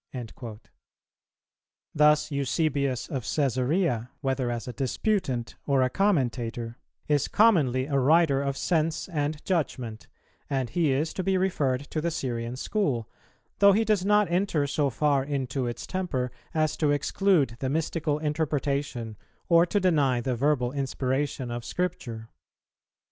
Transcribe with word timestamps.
"[287:3] 0.15 0.59
Thus 1.93 2.31
Eusebius 2.31 3.07
of 3.07 3.21
Cæsarea, 3.21 4.09
whether 4.21 4.49
as 4.49 4.67
a 4.67 4.73
disputant 4.73 5.57
or 5.67 5.83
a 5.83 5.91
commentator, 5.91 6.79
is 7.07 7.27
commonly 7.27 7.85
a 7.85 7.99
writer 7.99 8.41
of 8.41 8.57
sense 8.57 9.07
and 9.09 9.45
judgment; 9.45 10.07
and 10.49 10.71
he 10.71 10.91
is 10.91 11.13
to 11.13 11.21
be 11.23 11.37
referred 11.37 11.81
to 11.91 12.01
the 12.01 12.09
Syrian 12.09 12.55
school, 12.55 13.07
though 13.59 13.73
he 13.73 13.85
does 13.85 14.03
not 14.03 14.27
enter 14.31 14.65
so 14.65 14.89
far 14.89 15.23
into 15.23 15.67
its 15.67 15.85
temper 15.85 16.31
as 16.51 16.75
to 16.77 16.89
exclude 16.89 17.57
the 17.59 17.69
mystical 17.69 18.17
interpretation 18.17 19.17
or 19.49 19.67
to 19.67 19.79
deny 19.79 20.19
the 20.19 20.35
verbal 20.35 20.71
inspiration 20.71 21.51
of 21.51 21.63
Scripture. 21.63 22.27